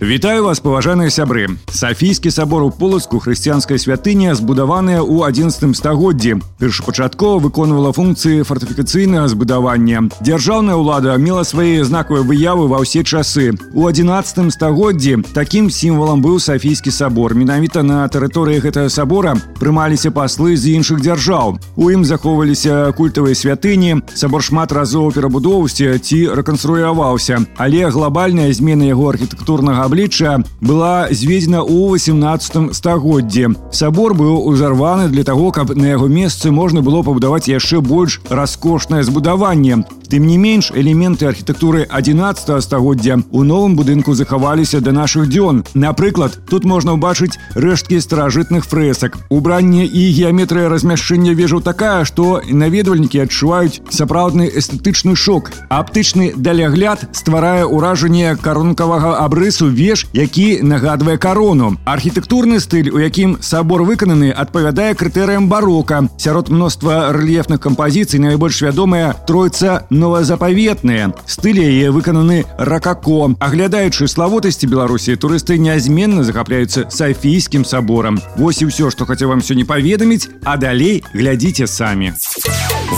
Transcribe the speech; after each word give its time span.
Вітаю 0.00 0.44
вас 0.44 0.60
паважаныя 0.60 1.08
сябры 1.08 1.48
Сафійскі 1.72 2.30
сабор 2.30 2.62
у 2.62 2.70
полацку 2.70 3.18
хрысціянская 3.18 3.80
святыня 3.80 4.34
збудаваная 4.36 5.00
ў 5.00 5.24
11 5.24 5.72
стагоддзі 5.72 6.36
першапачаткова 6.60 7.40
выконвала 7.40 7.96
функцыі 7.96 8.44
фартыфікацыйнага 8.44 9.24
збудавання 9.32 10.12
дзяржаўная 10.20 10.76
ўлада 10.76 11.16
мела 11.16 11.48
свае 11.48 11.80
знакавыя 11.80 12.28
выявы 12.28 12.68
ва 12.68 12.84
ўсе 12.84 13.08
часы 13.08 13.56
у 13.72 13.88
11 13.88 14.52
стагоддзі 14.52 15.24
такім 15.32 15.72
сімвалам 15.72 16.20
быў 16.20 16.44
сафійскі 16.44 16.92
сабор 16.92 17.32
менавіта 17.32 17.80
на 17.80 18.04
тэрыторыі 18.12 18.60
гэтага 18.60 18.92
сабора 18.92 19.32
прымаліся 19.56 20.12
паслы 20.12 20.60
з 20.60 20.76
іншых 20.76 21.00
дзяржаў 21.00 21.56
у 21.76 21.84
ім 21.88 22.04
захоўваліся 22.04 22.92
культавыя 23.00 23.32
святыні 23.32 24.04
сабор 24.12 24.44
шмат 24.44 24.76
разоў 24.76 25.08
перабудоўся 25.16 25.96
ці 25.96 26.36
рэканструяваўся 26.36 27.40
але 27.56 27.88
глобальная 27.88 28.52
змена 28.52 28.92
яго 28.92 29.08
архітэктурнага 29.16 29.86
аблічча 29.90 30.44
была 30.60 31.08
зведзена 31.10 31.66
ў 31.66 31.98
18 31.98 32.70
стагоддзі. 32.76 33.58
Сабор 33.72 34.14
быў 34.14 34.46
узарваны 34.46 35.08
для 35.08 35.24
таго, 35.24 35.50
каб 35.50 35.74
на 35.74 35.90
яго 35.90 36.06
месцы 36.06 36.50
можна 36.50 36.82
было 36.82 37.02
пабудаваць 37.02 37.50
яшчэ 37.50 37.80
больш 37.82 38.20
раскошнае 38.30 39.02
збудаванне. 39.02 39.82
Тым 40.10 40.26
не 40.26 40.38
менш 40.38 40.70
элементы 40.70 41.26
архітэктуры 41.26 41.86
11 41.90 42.62
стагоддзя 42.62 43.18
у 43.30 43.42
новым 43.42 43.74
будынку 43.74 44.14
захаваліся 44.14 44.80
да 44.80 44.92
нашых 44.92 45.28
дзён. 45.28 45.64
Напрыклад, 45.74 46.38
тут 46.48 46.64
можна 46.64 46.94
ўбачыць 46.94 47.38
рэшткі 47.54 47.98
старажытных 48.00 48.66
фрэсак. 48.70 49.18
Убранне 49.30 49.84
і 49.84 50.02
геаметрыя 50.14 50.68
размяшчэння 50.68 51.34
вежаў 51.34 51.60
такая, 51.60 52.04
што 52.04 52.40
наведвальнікі 52.46 53.26
адчуваюць 53.26 53.82
сапраўдны 53.90 54.46
эстэтычны 54.46 55.16
шок. 55.16 55.50
Аптычны 55.68 56.32
далягляд 56.36 57.10
стварае 57.12 57.66
ўражанне 57.66 58.36
карункавага 58.36 59.18
абрысу 59.24 59.66
веж, 59.66 60.06
які 60.12 60.62
нагадвае 60.62 61.18
карону. 61.18 61.76
Архітэктурны 61.84 62.60
стыль, 62.60 62.90
у 62.94 63.02
якім 63.02 63.38
сабор 63.40 63.82
выкананы, 63.82 64.30
адпавядае 64.30 64.94
крытэрыям 64.94 65.48
барока. 65.48 66.08
Сярод 66.16 66.48
мноства 66.48 67.10
рэльефных 67.10 67.60
кампазіцый 67.60 68.20
найбольш 68.20 68.62
вядомая 68.62 69.14
тройца 69.26 69.86
новазапаветныя 70.00 71.12
стылі 71.26 71.64
яе 71.64 71.90
выкананы 71.94 72.44
ракако 72.58 73.32
аглядаючы 73.40 74.08
славутасці 74.08 74.66
беларусі 74.66 75.16
турысты 75.16 75.58
нязменна 75.58 76.24
захапляюцца 76.24 76.86
сафійскім 76.90 77.64
саборам 77.64 78.20
Вось 78.36 78.62
і 78.62 78.70
ўсё 78.70 78.90
што 78.90 79.06
хацеў 79.06 79.34
вам 79.34 79.40
сёння 79.40 79.64
паведаміць 79.64 80.28
а 80.44 80.56
далей 80.56 81.04
глядзіце 81.14 81.66
самі 81.66 82.12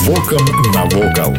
Вокам 0.07 0.45
навокал. 0.75 1.35